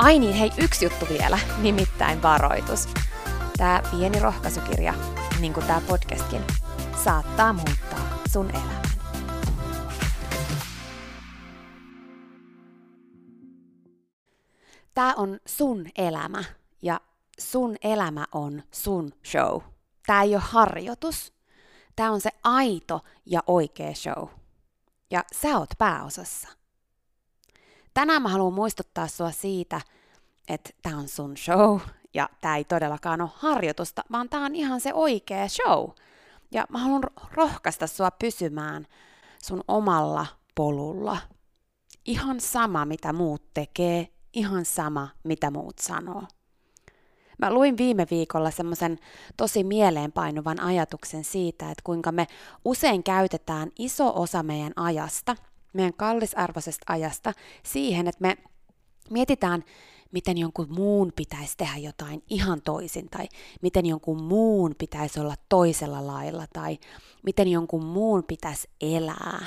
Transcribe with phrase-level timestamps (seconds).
[0.00, 2.88] Ai niin, hei, yksi juttu vielä, nimittäin varoitus.
[3.56, 4.94] Tämä pieni rohkaisukirja,
[5.40, 6.42] niin kuin tämä podcastkin,
[7.04, 8.82] saattaa muuttaa sun elämän.
[14.94, 16.44] Tämä on sun elämä
[16.82, 17.00] ja
[17.40, 19.62] sun elämä on sun show.
[20.06, 21.32] Tämä ei ole harjoitus.
[21.96, 24.28] Tämä on se aito ja oikea show.
[25.10, 26.59] Ja sä oot pääosassa.
[27.94, 29.80] Tänään mä haluan muistuttaa sua siitä,
[30.48, 31.80] että tämä on sun show
[32.14, 35.90] ja tämä ei todellakaan ole harjoitusta, vaan tämä on ihan se oikea show.
[36.50, 37.02] Ja mä haluan
[37.32, 38.86] rohkaista sua pysymään
[39.42, 41.18] sun omalla polulla.
[42.04, 46.22] Ihan sama, mitä muut tekee, ihan sama, mitä muut sanoo.
[47.38, 48.98] Mä luin viime viikolla semmoisen
[49.36, 52.26] tosi mieleenpainuvan ajatuksen siitä, että kuinka me
[52.64, 55.36] usein käytetään iso osa meidän ajasta–
[55.72, 57.32] meidän kallisarvoisesta ajasta
[57.62, 58.36] siihen, että me
[59.10, 59.64] mietitään,
[60.12, 63.28] miten jonkun muun pitäisi tehdä jotain ihan toisin, tai
[63.62, 66.78] miten jonkun muun pitäisi olla toisella lailla, tai
[67.22, 69.46] miten jonkun muun pitäisi elää,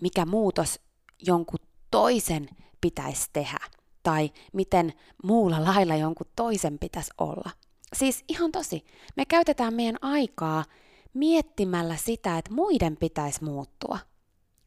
[0.00, 0.80] mikä muutos
[1.26, 1.58] jonkun
[1.90, 2.48] toisen
[2.80, 3.58] pitäisi tehdä,
[4.02, 4.92] tai miten
[5.24, 7.50] muulla lailla jonkun toisen pitäisi olla.
[7.92, 8.84] Siis ihan tosi,
[9.16, 10.64] me käytetään meidän aikaa
[11.14, 13.98] miettimällä sitä, että muiden pitäisi muuttua–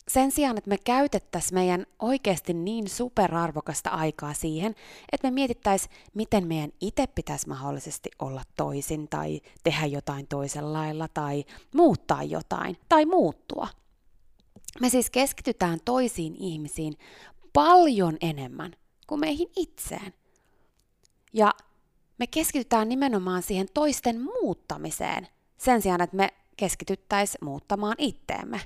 [0.07, 4.75] sen sijaan, että me käytettäisiin meidän oikeasti niin superarvokasta aikaa siihen,
[5.11, 11.07] että me mietittäisiin, miten meidän itse pitäisi mahdollisesti olla toisin tai tehdä jotain toisella lailla
[11.07, 11.45] tai
[11.75, 13.67] muuttaa jotain tai muuttua.
[14.79, 16.93] Me siis keskitytään toisiin ihmisiin
[17.53, 18.75] paljon enemmän
[19.07, 20.13] kuin meihin itseen.
[21.33, 21.53] Ja
[22.17, 25.27] me keskitytään nimenomaan siihen toisten muuttamiseen
[25.57, 28.61] sen sijaan, että me keskityttäisiin muuttamaan itteemme.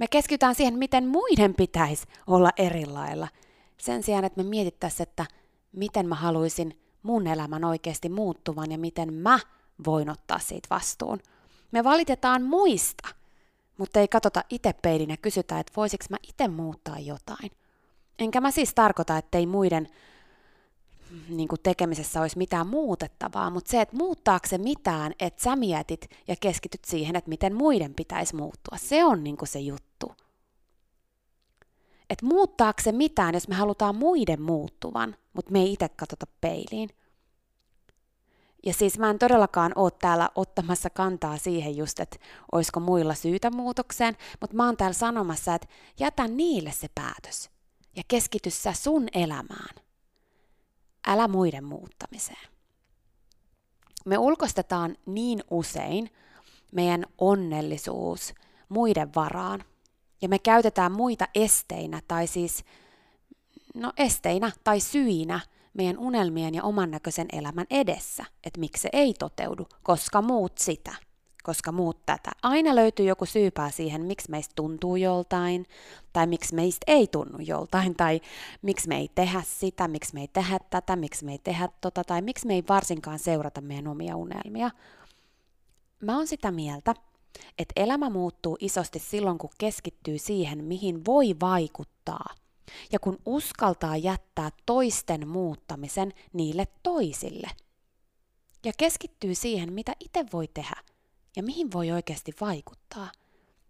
[0.00, 3.28] Me keskitytään siihen, miten muiden pitäisi olla eri lailla,
[3.78, 5.26] sen sijaan, että me mietittäisiin, että
[5.72, 9.38] miten mä haluaisin mun elämän oikeasti muuttuvan ja miten mä
[9.86, 11.18] voin ottaa siitä vastuun.
[11.72, 13.08] Me valitetaan muista,
[13.78, 17.50] mutta ei katsota itse peilin ja kysytä, että voisiko mä itse muuttaa jotain.
[18.18, 19.88] Enkä mä siis tarkoita, että ei muiden
[21.28, 26.10] niin kuin tekemisessä olisi mitään muutettavaa, mutta se, että muuttaako se mitään, että sä mietit
[26.28, 30.12] ja keskityt siihen, että miten muiden pitäisi muuttua, se on niin kuin se juttu.
[32.10, 36.90] Että muuttaako se mitään, jos me halutaan muiden muuttuvan, mutta me ei itse katsota peiliin.
[38.66, 42.16] Ja siis mä en todellakaan ole täällä ottamassa kantaa siihen just, että
[42.52, 45.68] olisiko muilla syytä muutokseen, mutta mä oon täällä sanomassa, että
[46.00, 47.50] jätä niille se päätös
[47.96, 49.89] ja keskity sä sun elämään
[51.06, 52.48] älä muiden muuttamiseen.
[54.06, 56.10] Me ulkostetaan niin usein
[56.72, 58.34] meidän onnellisuus
[58.68, 59.64] muiden varaan.
[60.22, 62.64] Ja me käytetään muita esteinä tai siis,
[63.74, 65.40] no esteinä tai syinä
[65.74, 70.94] meidän unelmien ja oman näköisen elämän edessä, että miksi se ei toteudu, koska muut sitä,
[71.50, 72.30] koska muut tätä.
[72.42, 75.66] Aina löytyy joku syypää siihen, miksi meistä tuntuu joltain,
[76.12, 78.20] tai miksi meistä ei tunnu joltain, tai
[78.62, 82.04] miksi me ei tehdä sitä, miksi me ei tehdä tätä, miksi me ei tehdä tota,
[82.04, 84.70] tai miksi me ei varsinkaan seurata meidän omia unelmia.
[86.00, 86.94] Mä oon sitä mieltä,
[87.58, 92.26] että elämä muuttuu isosti silloin, kun keskittyy siihen, mihin voi vaikuttaa–
[92.92, 97.50] ja kun uskaltaa jättää toisten muuttamisen niille toisille.
[98.64, 100.89] Ja keskittyy siihen, mitä itse voi tehdä
[101.36, 103.12] ja mihin voi oikeasti vaikuttaa.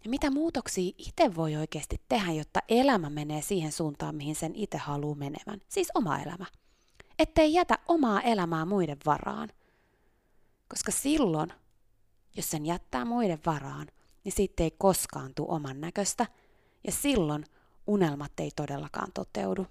[0.04, 4.78] Ja mitä muutoksia itse voi oikeasti tehdä, jotta elämä menee siihen suuntaan, mihin sen itse
[4.78, 5.60] haluaa menevän.
[5.68, 6.46] Siis oma elämä.
[7.18, 9.48] Ettei jätä omaa elämää muiden varaan.
[10.68, 11.52] Koska silloin,
[12.36, 13.86] jos sen jättää muiden varaan,
[14.24, 16.26] niin siitä ei koskaan tule oman näköistä.
[16.84, 17.44] Ja silloin
[17.86, 19.66] unelmat ei todellakaan toteudu.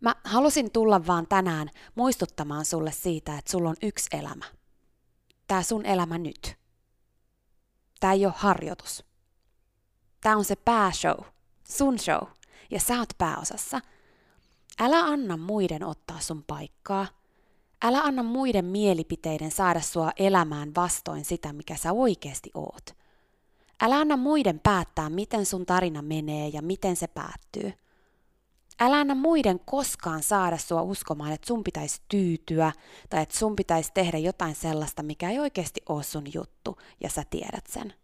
[0.00, 4.44] Mä halusin tulla vaan tänään muistuttamaan sulle siitä, että sulla on yksi elämä.
[5.46, 6.56] Tää sun elämä nyt.
[8.00, 9.04] Tää ei ole harjoitus.
[10.20, 11.24] Tää on se pääshow,
[11.68, 12.28] sun show,
[12.70, 13.80] ja sä oot pääosassa.
[14.80, 17.06] Älä anna muiden ottaa sun paikkaa.
[17.82, 22.96] Älä anna muiden mielipiteiden saada sua elämään vastoin sitä, mikä sä oikeasti oot.
[23.80, 27.72] Älä anna muiden päättää, miten sun tarina menee ja miten se päättyy.
[28.80, 32.72] Älä anna muiden koskaan saada sua uskomaan, että sun pitäisi tyytyä
[33.10, 37.24] tai että sun pitäisi tehdä jotain sellaista, mikä ei oikeasti ole sun juttu ja sä
[37.30, 37.94] tiedät sen.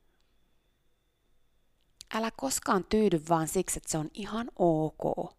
[2.15, 5.33] Älä koskaan tyydy vaan siksi, että se on ihan ok.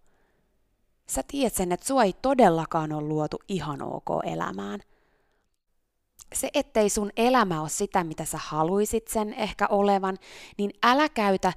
[1.07, 4.79] Sä tiedät sen, että sua ei todellakaan ole luotu ihan ok elämään–
[6.33, 10.17] se, ettei sun elämä ole sitä, mitä sä haluisit sen ehkä olevan,
[10.57, 11.53] niin älä käytä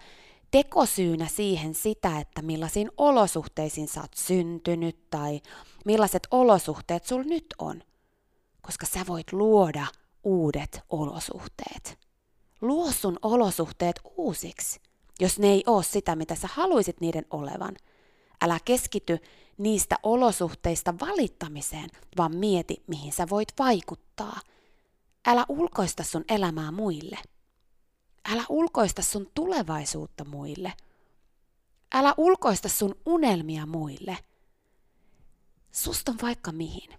[0.50, 5.40] tekosyynä siihen sitä, että millaisiin olosuhteisiin sä oot syntynyt tai
[5.84, 7.82] millaiset olosuhteet sul nyt on.
[8.62, 9.86] Koska sä voit luoda
[10.24, 11.98] uudet olosuhteet.
[12.60, 14.80] Luo sun olosuhteet uusiksi,
[15.20, 17.76] jos ne ei ole sitä, mitä sä haluisit niiden olevan.
[18.42, 19.18] Älä keskity
[19.58, 24.40] niistä olosuhteista valittamiseen, vaan mieti, mihin sä voit vaikuttaa–
[25.26, 27.18] Älä ulkoista sun elämää muille.
[28.32, 30.72] Älä ulkoista sun tulevaisuutta muille.
[31.94, 34.18] Älä ulkoista sun unelmia muille.
[35.72, 36.94] Susta on vaikka mihin.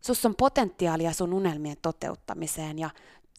[0.00, 2.90] Sus on potentiaalia sun unelmien toteuttamiseen ja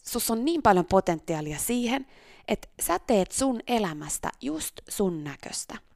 [0.02, 2.06] sus on niin paljon potentiaalia siihen,
[2.48, 5.87] että sä teet sun elämästä just sun näköistä.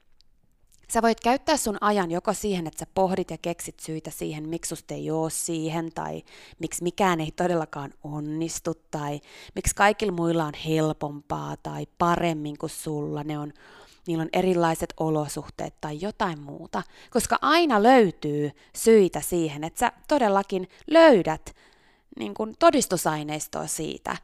[0.93, 4.69] Sä voit käyttää sun ajan joko siihen, että sä pohdit ja keksit syitä siihen, miksi
[4.69, 6.23] susta ei oo siihen, tai
[6.59, 9.21] miksi mikään ei todellakaan onnistu, tai
[9.55, 13.53] miksi kaikilla muilla on helpompaa tai paremmin kuin sulla, ne on,
[14.07, 16.83] niillä on erilaiset olosuhteet tai jotain muuta.
[17.11, 21.57] Koska aina löytyy syitä siihen, että sä todellakin löydät
[22.19, 24.17] niin kun todistusaineistoa siitä,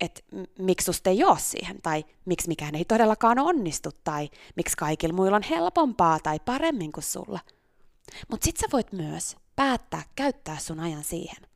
[0.00, 0.20] että
[0.58, 5.36] miksi susta ei ole siihen, tai miksi mikään ei todellakaan onnistu, tai miksi kaikilla muilla
[5.36, 7.40] on helpompaa tai paremmin kuin sulla.
[8.30, 11.46] Mutta sit sä voit myös päättää käyttää sun ajan siihen,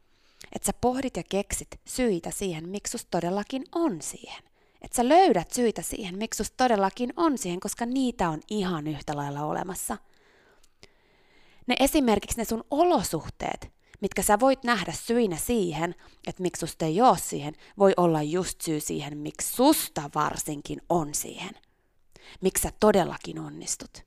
[0.53, 4.43] että sä pohdit ja keksit syitä siihen, miksi susta todellakin on siihen.
[4.83, 9.17] Että sä löydät syitä siihen, miksi susta todellakin on siihen, koska niitä on ihan yhtä
[9.17, 9.97] lailla olemassa.
[11.67, 15.95] Ne esimerkiksi ne sun olosuhteet, mitkä sä voit nähdä syinä siihen,
[16.27, 21.15] että miksi susta ei ole siihen, voi olla just syy siihen, miksi susta varsinkin on
[21.15, 21.55] siihen.
[22.41, 24.03] Miksi sä todellakin onnistut.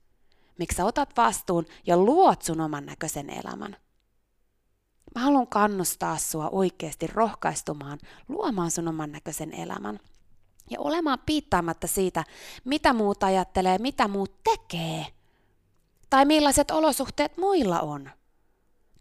[0.58, 3.78] Miksi sä otat vastuun ja luot sun oman näköisen elämän.
[5.16, 10.00] Mä haluan kannustaa sua oikeasti rohkaistumaan, luomaan sun oman näköisen elämän.
[10.70, 12.24] Ja olemaan piittaamatta siitä,
[12.66, 15.06] mitä muut ajattelee, mitä muut tekee.
[16.10, 18.10] Tai millaiset olosuhteet muilla on.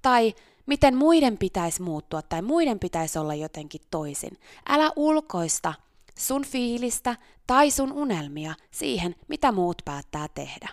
[0.02, 0.35] Tai
[0.70, 4.38] miten muiden pitäisi muuttua tai muiden pitäisi olla jotenkin toisin.
[4.68, 5.74] Älä ulkoista
[6.18, 10.68] sun fiilistä tai sun unelmia siihen, mitä muut päättää tehdä.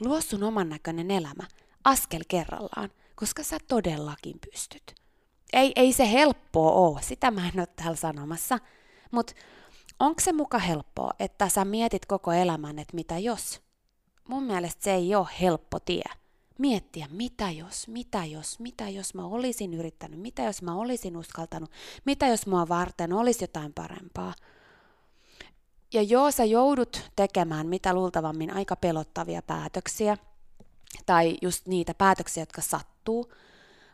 [0.00, 1.42] Luo sun oman näköinen elämä,
[1.84, 4.94] askel kerrallaan, koska sä todellakin pystyt.
[5.52, 8.58] Ei, ei se helppoa ole, sitä mä en ole täällä sanomassa,
[9.10, 9.32] mutta
[10.00, 13.60] onko se muka helppoa, että sä mietit koko elämän, että mitä jos?
[14.28, 16.04] Mun mielestä se ei ole helppo tie
[16.58, 21.70] miettiä, mitä jos, mitä jos, mitä jos mä olisin yrittänyt, mitä jos mä olisin uskaltanut,
[22.04, 24.34] mitä jos mua varten olisi jotain parempaa.
[25.92, 30.16] Ja joo, sä joudut tekemään mitä luultavammin aika pelottavia päätöksiä,
[31.06, 33.32] tai just niitä päätöksiä, jotka sattuu,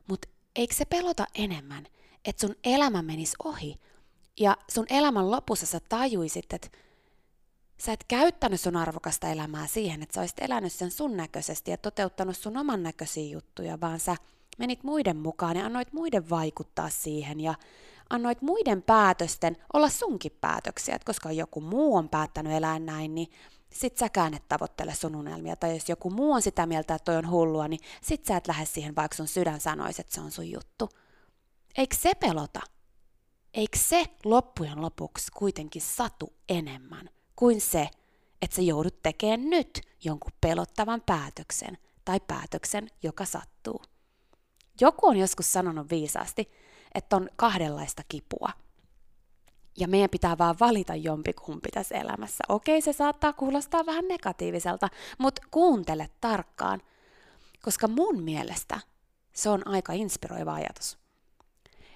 [0.09, 1.87] mutta eikö se pelota enemmän,
[2.25, 3.81] että sun elämä menisi ohi,
[4.41, 6.69] Ja sun elämän lopussa sä tajuisit, että
[7.79, 11.77] sä et käyttänyt sun arvokasta elämää siihen, että sä olisit elänyt sen sun näköisesti ja
[11.77, 14.17] toteuttanut sun oman näköisiä juttuja, vaan sä
[14.59, 17.55] menit muiden mukaan ja annoit muiden vaikuttaa siihen ja
[18.11, 23.29] annoit muiden päätösten olla sunkin päätöksiä, että koska joku muu on päättänyt elää näin, niin
[23.73, 25.57] sit säkään et tavoittele sun unelmia.
[25.57, 28.49] Tai jos joku muu on sitä mieltä, että toi on hullua, niin sit sä et
[28.49, 30.89] lähde siihen, vaikka sun sydän sanoisi, että se on sun juttu.
[31.77, 32.61] Eikö se pelota?
[33.55, 37.11] Eikö se loppujen lopuksi kuitenkin satu enemmän
[37.45, 37.89] kuin se,
[38.43, 43.83] että sä joudut tekemään nyt jonkun pelottavan päätöksen tai päätöksen, joka sattuu?
[44.81, 46.51] Joku on joskus sanonut viisaasti,
[46.95, 48.49] että on kahdenlaista kipua.
[49.79, 52.45] Ja meidän pitää vaan valita jompikumpi tässä elämässä.
[52.49, 56.81] Okei, se saattaa kuulostaa vähän negatiiviselta, mutta kuuntele tarkkaan,
[57.63, 58.81] koska mun mielestä
[59.33, 60.99] se on aika inspiroiva ajatus.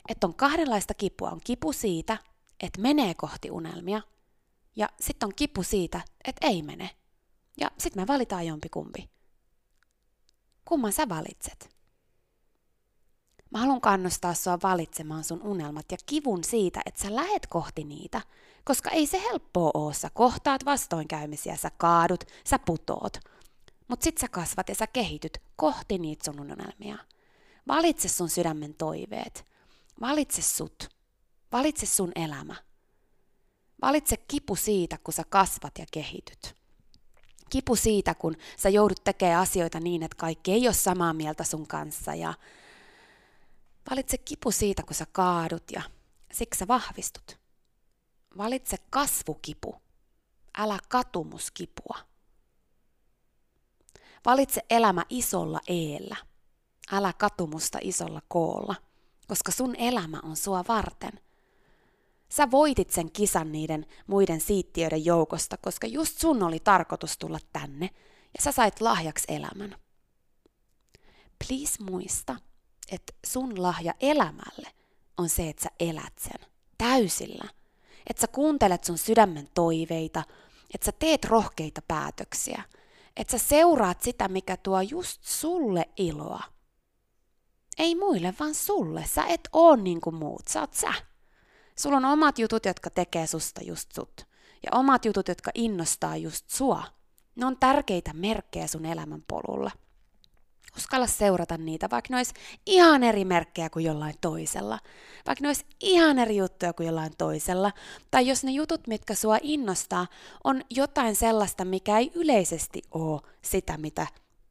[0.09, 1.31] Että on kahdenlaista kipua.
[1.31, 2.19] On kipu siitä,
[2.61, 4.02] että menee kohti unelmia,
[4.79, 6.91] ja sitten on kipu siitä, että ei mene.
[7.61, 9.11] Ja sitten me valitaan jompikumpi.
[10.65, 11.79] Kumman sä valitset?
[13.51, 18.21] Mä haluan kannustaa sua valitsemaan sun unelmat ja kivun siitä, että sä lähet kohti niitä,
[18.65, 19.93] koska ei se helppoa oo.
[19.93, 23.19] Sä kohtaat vastoinkäymisiä, sä kaadut, sä putoot.
[23.89, 26.99] Mut sit sä kasvat ja sä kehityt kohti niitä sun unelmia.
[27.69, 29.45] Valitse sun sydämen toiveet.
[30.01, 30.89] Valitse sut.
[31.53, 32.68] Valitse sun elämä.
[33.83, 36.55] Valitse kipu siitä, kun sä kasvat ja kehityt.
[37.51, 41.67] Kipu siitä, kun sä joudut tekemään asioita niin, että kaikki ei ole samaa mieltä sun
[41.67, 42.35] kanssa ja
[43.91, 45.83] Valitse kipu siitä, kun sä kaadut ja
[46.33, 47.39] siksi sä vahvistut.
[48.39, 49.77] Valitse kasvukipu,
[50.59, 51.99] älä katumuskipua.
[54.27, 56.17] Valitse elämä isolla eellä,
[56.93, 58.75] älä katumusta isolla koolla,
[59.27, 61.21] koska sun elämä on sua varten.
[62.29, 67.91] Sä voitit sen kisan niiden muiden siittiöiden joukosta, koska just sun oli tarkoitus tulla tänne
[68.37, 69.77] ja sä sait lahjaksi elämän.
[71.47, 72.37] Please muista,
[72.93, 74.69] että sun lahja elämälle
[75.19, 76.47] on se, että sä elät sen
[76.79, 77.49] täysillä.
[78.07, 80.25] Että sä kuuntelet sun sydämen toiveita,
[80.75, 82.63] että sä teet rohkeita päätöksiä,
[83.17, 86.43] että sä seuraat sitä, mikä tuo just sulle iloa.
[87.79, 89.05] Ei muille, vaan sulle.
[89.07, 90.93] Sä et oo niin kuin muut, sä oot sä.
[91.79, 94.27] Sulla on omat jutut, jotka tekee susta just sut.
[94.63, 96.85] Ja omat jutut, jotka innostaa just sua.
[97.37, 99.71] Ne on tärkeitä merkkejä sun elämän polulla.
[100.77, 102.35] Uskalla seurata niitä, vaikka ne olisi
[102.67, 104.79] ihan eri merkkejä kuin jollain toisella.
[105.27, 107.73] Vaikka ne olisi ihan eri juttuja kuin jollain toisella.
[108.11, 110.07] Tai jos ne jutut, mitkä sua innostaa,
[110.45, 114.07] on jotain sellaista, mikä ei yleisesti ole sitä, mitä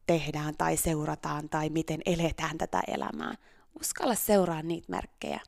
[0.07, 3.35] tehdään tai seurataan tai miten eletään tätä elämää.
[3.79, 5.39] Uskalla seuraa niitä merkkejä.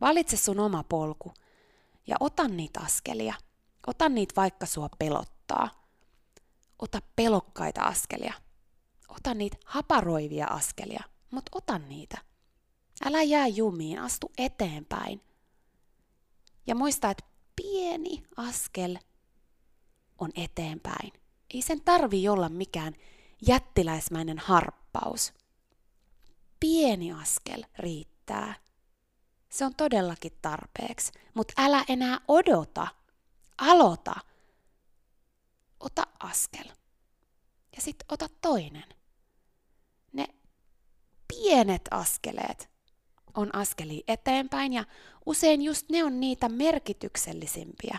[0.00, 1.32] Valitse sun oma polku
[2.06, 3.34] ja ota niitä askelia.
[3.86, 5.82] Ota niitä vaikka sua pelottaa.
[6.78, 8.34] Ota pelokkaita askelia.
[9.08, 12.18] Ota niitä haparoivia askelia, mutta ota niitä.
[13.04, 15.20] Älä jää jumiin, astu eteenpäin.
[16.66, 17.24] Ja muista, että
[17.56, 18.98] pieni askel
[20.18, 21.12] on eteenpäin.
[21.54, 22.94] Ei sen tarvi olla mikään
[23.46, 25.32] jättiläismäinen harppaus.
[26.60, 28.54] Pieni askel riittää.
[29.52, 32.86] Se on todellakin tarpeeksi, mutta älä enää odota.
[33.58, 34.14] Aloita.
[35.80, 36.64] Ota askel.
[37.76, 38.84] Ja sitten ota toinen
[41.42, 42.70] pienet askeleet
[43.34, 44.84] on askeli eteenpäin ja
[45.26, 47.98] usein just ne on niitä merkityksellisimpiä.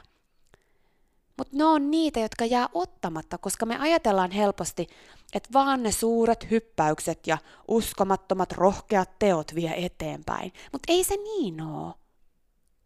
[1.37, 4.87] Mutta ne on niitä, jotka jää ottamatta, koska me ajatellaan helposti,
[5.33, 7.37] että vaan ne suuret hyppäykset ja
[7.67, 10.53] uskomattomat rohkeat teot vie eteenpäin.
[10.71, 11.93] Mutta ei se niin oo.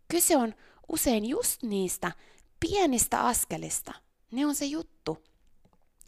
[0.07, 0.55] Kyse on
[0.89, 2.11] usein just niistä
[2.59, 3.93] pienistä askelista.
[4.31, 5.23] Ne on se juttu.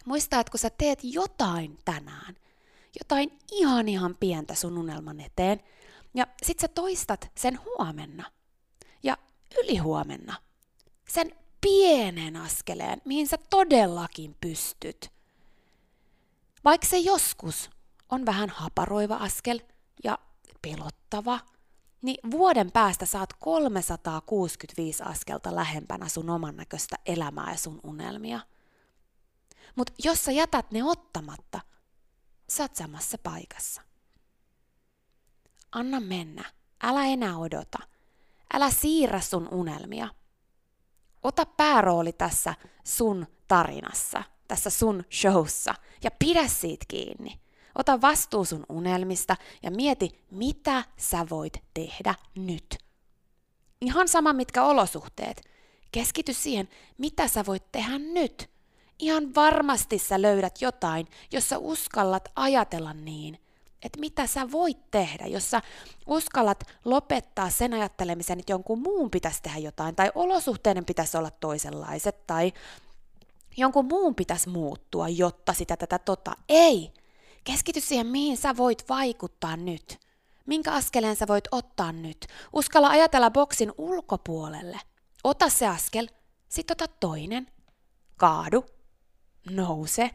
[0.05, 2.35] Muista, että kun sä teet jotain tänään–
[2.99, 5.63] jotain ihan ihan pientä sun unelman eteen,
[6.13, 8.31] ja sit sä toistat sen huomenna
[9.03, 9.17] ja
[9.63, 10.35] ylihuomenna.
[11.09, 11.31] Sen
[11.61, 15.11] pienen askeleen, mihin sä todellakin pystyt.
[16.65, 17.69] Vaikka se joskus
[18.09, 19.59] on vähän haparoiva askel
[20.03, 20.19] ja
[20.61, 21.39] pelottava,
[22.01, 28.39] niin vuoden päästä saat 365 askelta lähempänä sun oman näköistä elämää ja sun unelmia.
[29.75, 31.59] Mutta jos sä jätät ne ottamatta,
[32.49, 33.81] sä samassa paikassa.
[35.71, 36.43] Anna mennä.
[36.83, 37.77] Älä enää odota.
[38.53, 40.07] Älä siirrä sun unelmia.
[41.23, 45.73] Ota päärooli tässä sun tarinassa, tässä sun showssa
[46.03, 47.39] ja pidä siitä kiinni.
[47.75, 52.77] Ota vastuu sun unelmista ja mieti, mitä sä voit tehdä nyt.
[53.81, 55.41] Ihan sama mitkä olosuhteet.
[55.91, 58.49] Keskity siihen, mitä sä voit tehdä nyt.
[58.99, 63.37] Ihan varmasti sä löydät jotain, jossa uskallat ajatella niin,
[63.81, 65.61] että mitä sä voit tehdä, jos sä
[66.07, 72.27] uskallat lopettaa sen ajattelemisen, että jonkun muun pitäisi tehdä jotain, tai olosuhteiden pitäisi olla toisenlaiset,
[72.27, 72.53] tai
[73.57, 76.31] jonkun muun pitäisi muuttua, jotta sitä tätä tota.
[76.49, 76.93] Ei!
[77.43, 79.99] Keskity siihen, mihin sä voit vaikuttaa nyt.
[80.45, 82.27] Minkä askeleen sä voit ottaa nyt?
[82.53, 84.79] Uskalla ajatella boksin ulkopuolelle.
[85.23, 86.07] Ota se askel,
[86.49, 87.47] sit ota toinen.
[88.17, 88.65] Kaadu.
[89.49, 90.09] Nouse.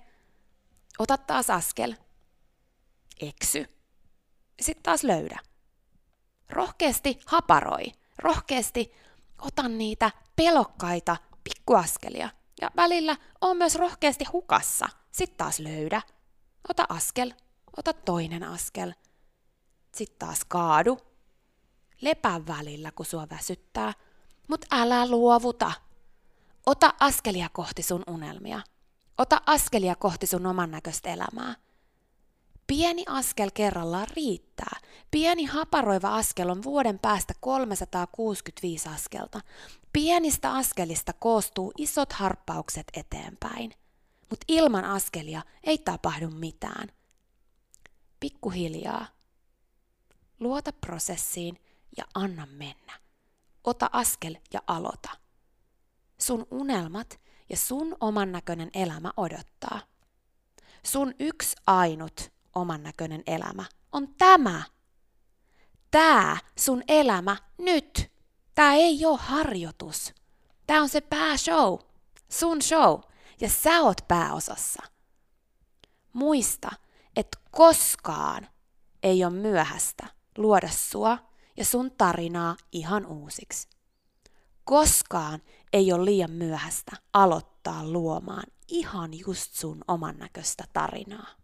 [0.99, 1.94] Ota taas askel.
[3.21, 3.66] Eksy.
[4.61, 5.38] Sitten taas löydä.
[6.50, 7.85] Rohkeasti haparoi.
[8.18, 8.92] Rohkeasti
[9.38, 12.30] ota niitä pelokkaita pikkuaskelia.
[12.61, 14.88] Ja välillä on myös rohkeasti hukassa.
[15.12, 16.02] Sitten taas löydä.
[16.68, 17.33] Ota askel.
[17.76, 18.92] Ota toinen askel.
[19.94, 20.99] Sitten taas kaadu.
[22.00, 23.92] Lepää välillä, kun sua väsyttää.
[24.49, 25.73] Mut älä luovuta.
[26.66, 28.61] Ota askelia kohti sun unelmia.
[29.18, 31.54] Ota askelia kohti sun oman näköistä elämää.
[32.66, 34.80] Pieni askel kerrallaan riittää.
[35.11, 39.40] Pieni haparoiva askel on vuoden päästä 365 askelta.
[39.92, 43.75] Pienistä askelista koostuu isot harppaukset eteenpäin.
[44.30, 46.88] Mutta ilman askelia ei tapahdu mitään.
[48.21, 49.06] Pikkuhiljaa.
[50.40, 51.61] Luota prosessiin
[51.97, 53.00] ja anna mennä.
[53.64, 55.11] Ota askel ja aloita.
[56.18, 59.80] Sun unelmat ja sun oman näköinen elämä odottaa.
[60.83, 64.62] Sun yksi ainut oman näköinen elämä on tämä.
[65.90, 68.12] Tää sun elämä nyt.
[68.54, 70.14] Tää ei ole harjoitus.
[70.66, 71.78] Tää on se pääshow.
[72.28, 73.00] Sun show.
[73.40, 74.82] Ja sä oot pääosassa.
[76.12, 76.70] Muista,
[77.16, 78.49] että koskaan
[79.02, 80.06] ei ole myöhästä
[80.38, 81.18] luoda sua
[81.56, 83.68] ja sun tarinaa ihan uusiksi.
[84.64, 85.42] Koskaan
[85.73, 91.44] ei ole liian myöhäistä aloittaa luomaan ihan just sun oman näköistä tarinaa.